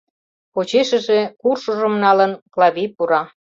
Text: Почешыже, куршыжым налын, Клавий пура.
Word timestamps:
Почешыже, 0.53 1.19
куршыжым 1.41 1.93
налын, 2.03 2.31
Клавий 2.53 2.89
пура. 2.95 3.21